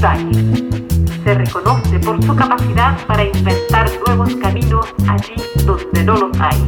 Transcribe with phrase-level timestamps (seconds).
[0.00, 0.64] valles.
[1.24, 6.66] Se reconoce por su capacidad para inventar nuevos caminos allí donde no los hay,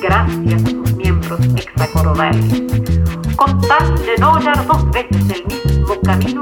[0.00, 2.62] gracias a sus miembros hexacorodales.
[3.36, 6.40] Con tal de no hallar dos veces el mismo camino,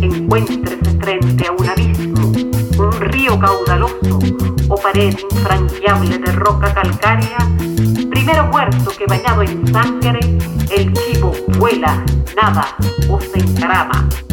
[0.00, 2.32] encuéntrese frente a un abismo,
[2.78, 4.18] un río caudaloso
[4.68, 7.38] o pared infranqueable de roca calcárea,
[8.10, 10.20] primero muerto que bañado en sangre,
[12.42, 12.64] nada,
[13.10, 14.27] usen grama.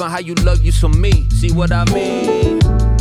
[0.00, 1.28] And how you love you some me.
[1.30, 2.58] See what I mean?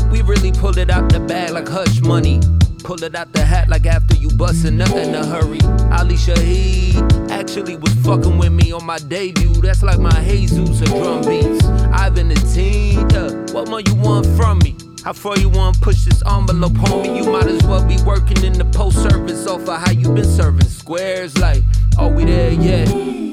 [0.10, 2.40] We really pull it out the bag like hush money.
[2.84, 5.60] Pull it out the hat like after you bustin' up in a hurry.
[5.92, 9.54] Ali Shaheed actually was fucking with me on my debut.
[9.54, 11.66] That's like my Jesus or drum beats.
[11.94, 13.08] Ivan the teen.
[13.54, 14.76] What more you want from me?
[15.04, 17.16] How far you wanna push this envelope, homie?
[17.18, 20.26] You might as well be working in the post service off of how you been
[20.26, 21.38] serving squares.
[21.38, 21.64] Like,
[21.98, 23.29] are we there yet?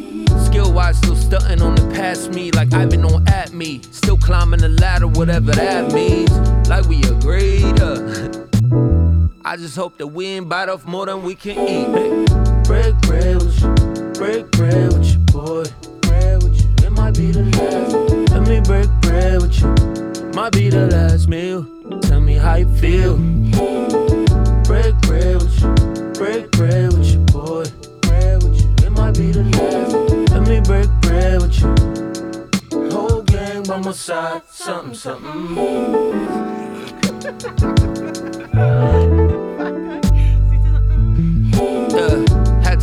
[0.57, 3.83] Skill wise, still stunting on the past me, like Ivan on at me.
[3.91, 6.31] Still climbing the ladder, whatever that means.
[6.67, 7.79] Like we agreed.
[7.79, 7.99] Uh.
[9.45, 12.27] I just hope that we ain't bite off more than we can eat.
[12.65, 13.69] Break bread with you,
[14.15, 15.65] break bread with you, boy.
[16.01, 18.31] Bread with you, it might be the last.
[18.33, 21.67] Let me break bread with you, might be the last meal.
[22.01, 23.19] Tell me how you feel.
[24.65, 26.76] Break bread with you, break bread
[33.93, 35.31] side, something, something.
[41.95, 42.27] Uh,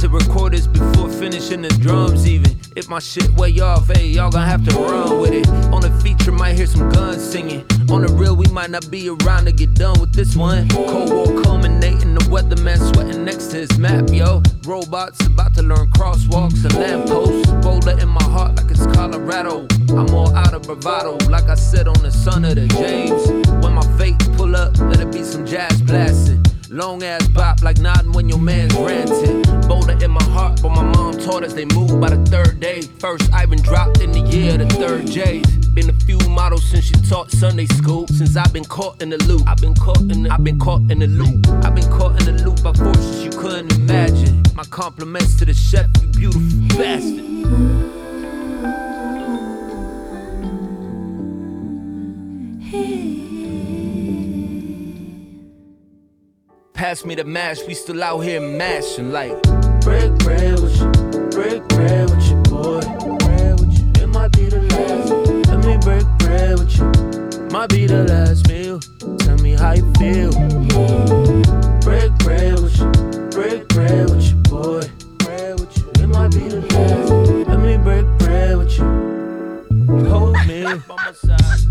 [0.04, 2.60] to record this before finishing the drums, even.
[2.76, 5.48] If my shit way off, hey, y'all gonna have to run with it.
[5.72, 7.66] On the feature, might hear some guns singing.
[7.94, 10.68] On the real, we might not be around to get done with this one.
[10.70, 14.42] Cold War culminating, the weatherman sweating next to his map, yo.
[14.66, 17.52] Robots about to learn crosswalks and lampposts.
[17.64, 19.68] Boulder in my heart like it's Colorado.
[19.90, 23.28] I'm all out of bravado, like I said on the son of the James.
[23.64, 26.44] When my fate pull up, let it be some jazz blasting.
[26.72, 29.44] Long ass bop like nodding when your man's ranting.
[29.68, 32.82] Boulder in my heart, but my mom taught us they move by the third day.
[32.98, 35.63] First Ivan dropped in the year, the third J's.
[35.74, 38.08] Been a few models since she taught Sunday school.
[38.08, 40.82] Since I've been caught in the loop, I've been caught in the, I've been caught
[40.92, 41.48] in the loop.
[41.66, 44.44] I've been caught in the loop by forces you couldn't imagine.
[44.54, 47.24] My compliments to the chef, you beautiful bastard.
[56.74, 59.42] Pass me the mash, we still out here mashing like.
[59.82, 60.92] Break bread with you,
[61.32, 62.03] break bread
[67.54, 68.80] might be the last meal.
[69.20, 70.32] Tell me how you feel.
[71.82, 72.92] Break bread with you,
[73.30, 74.82] break bread with you, boy.
[75.20, 77.12] Bread with you, it might be the last.
[77.48, 78.86] Let me break bread with you.
[80.10, 81.64] Hold me by my side.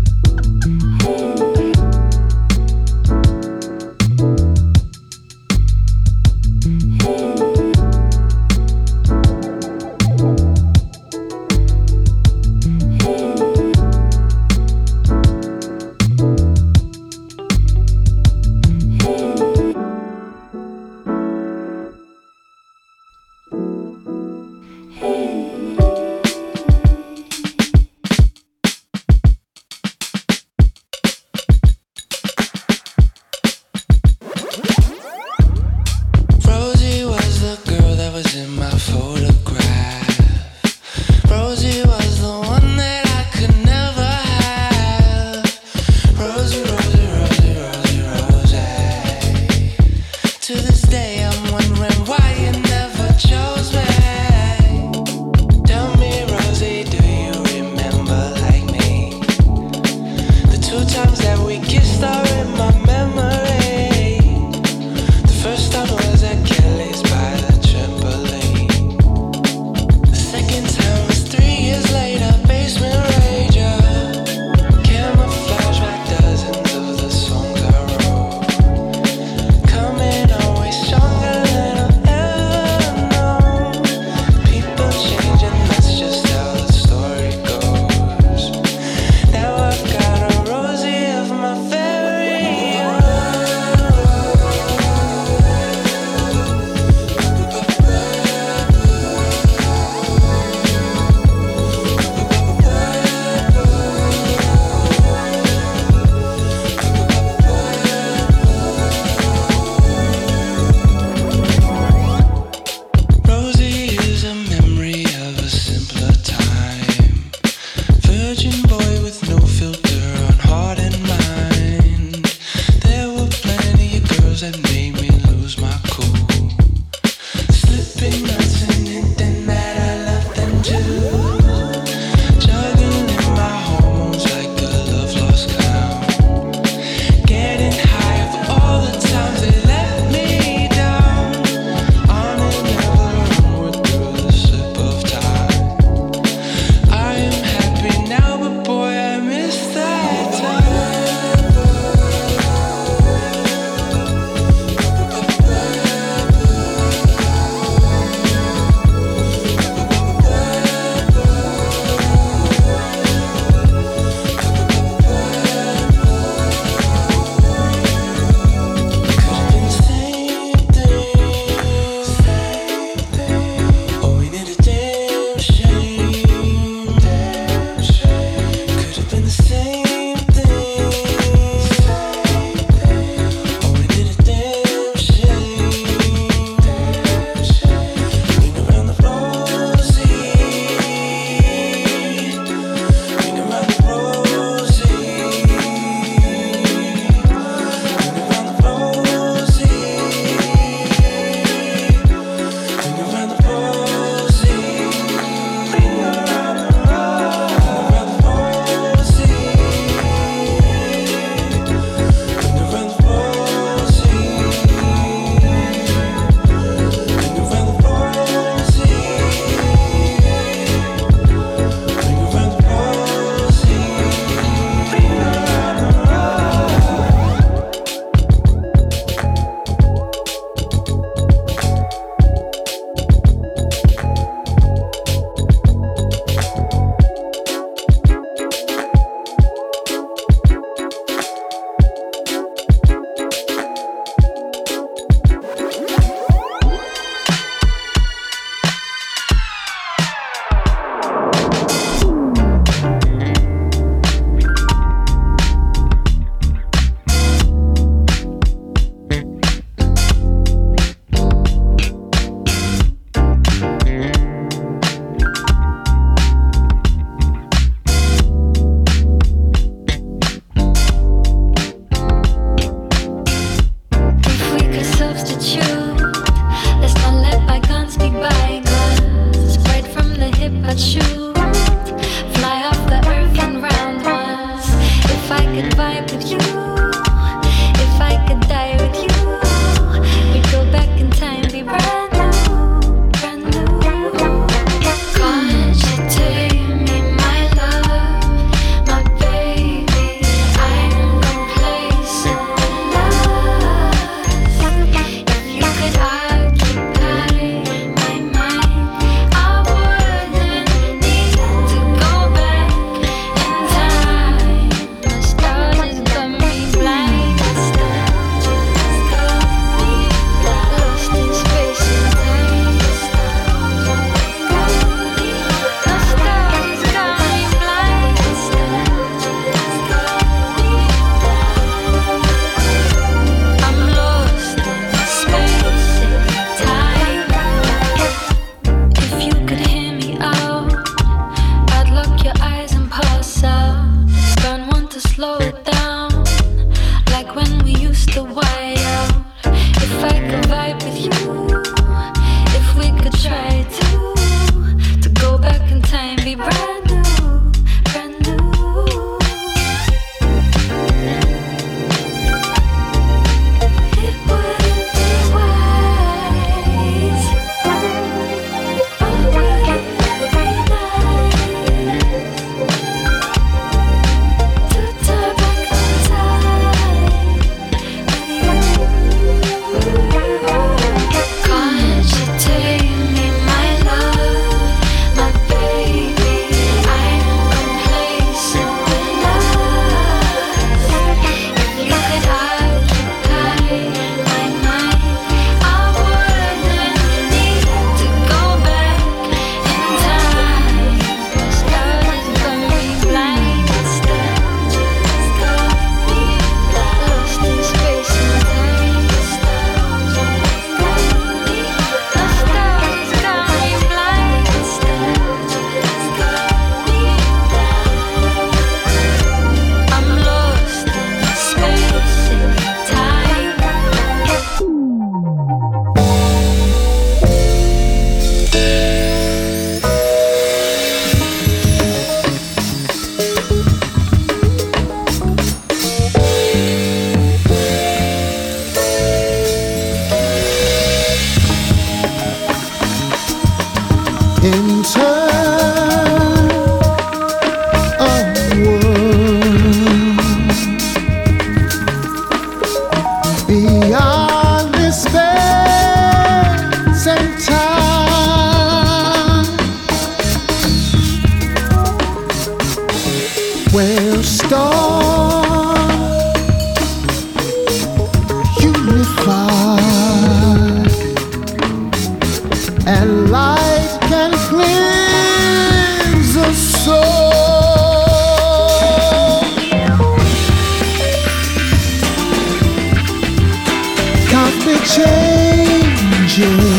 [484.85, 486.72] changing.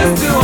[0.00, 0.39] do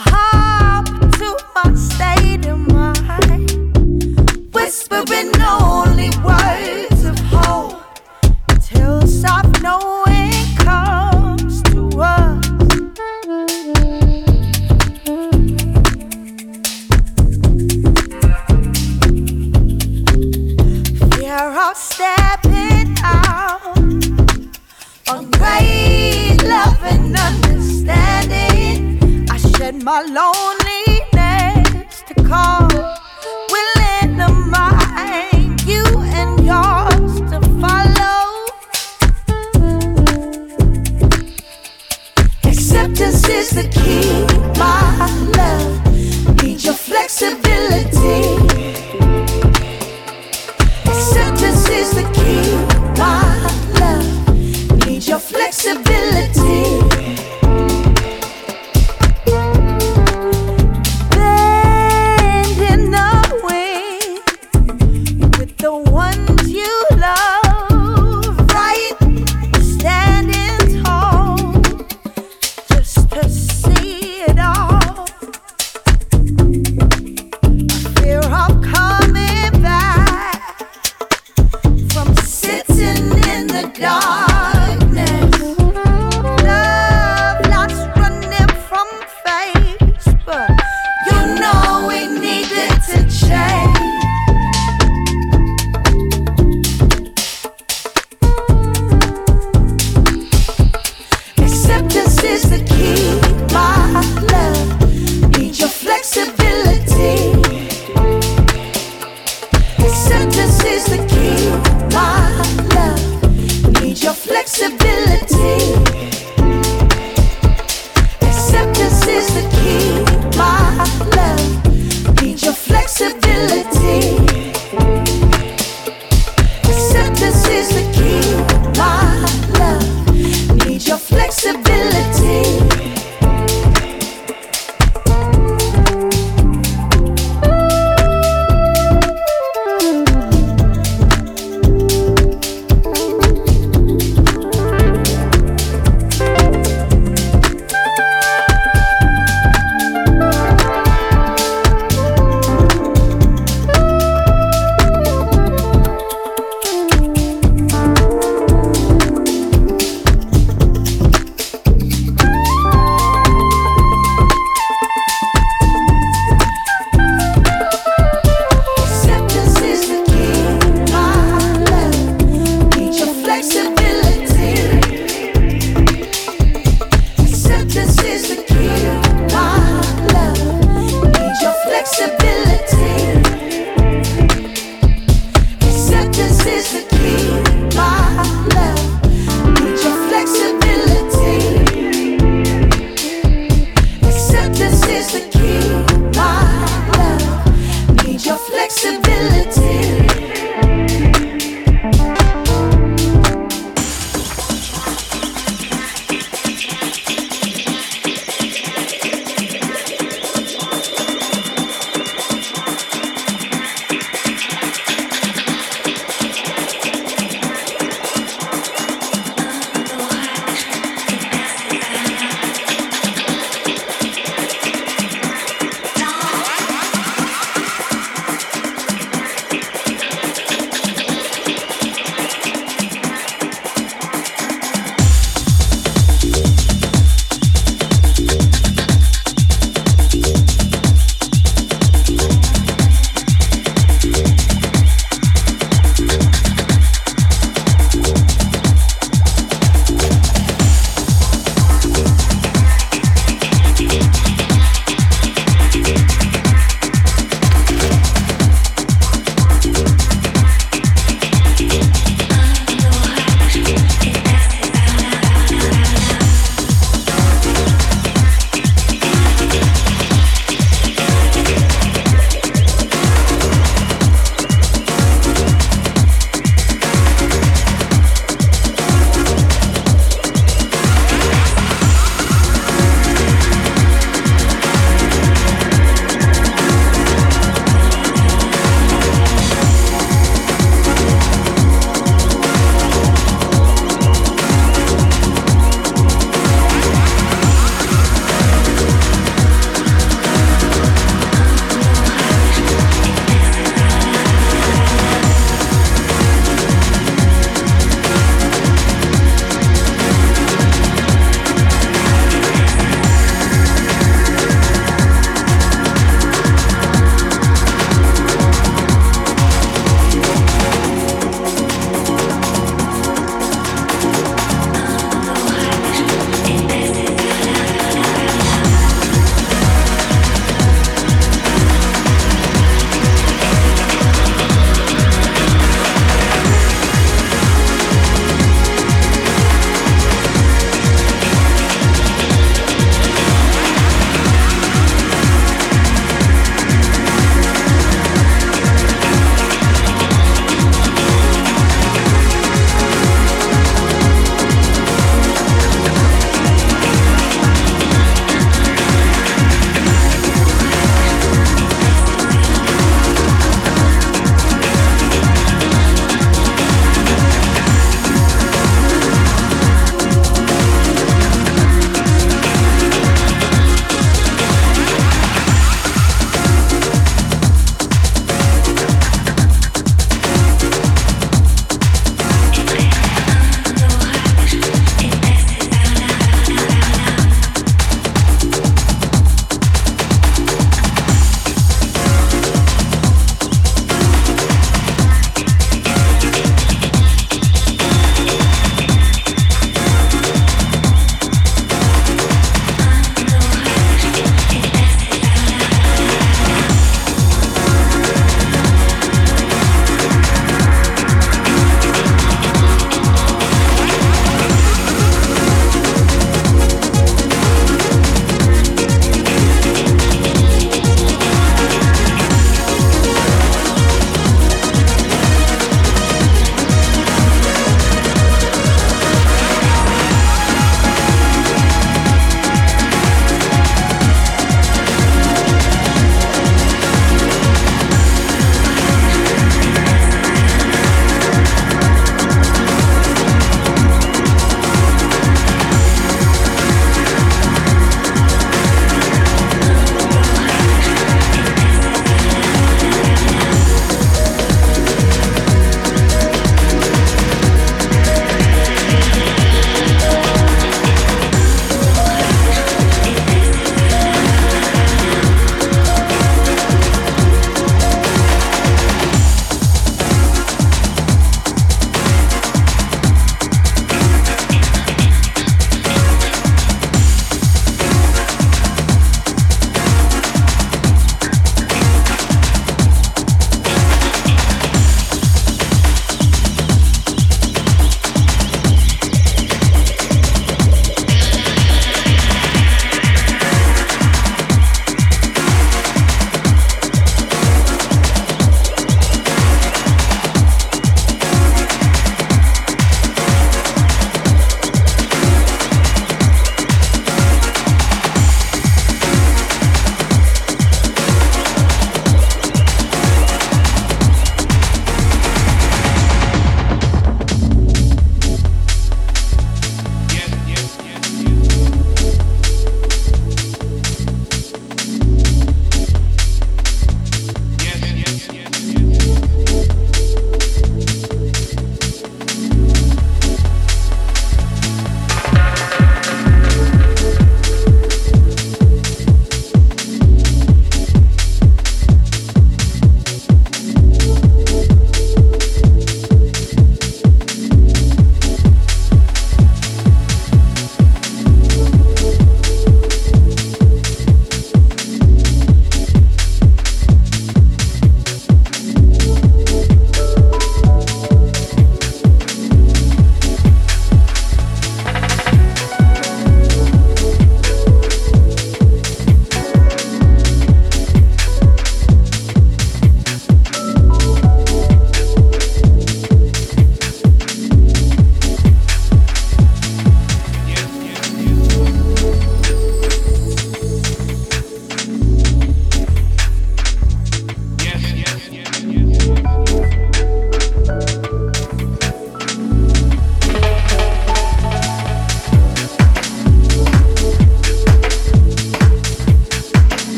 [0.00, 0.31] heart.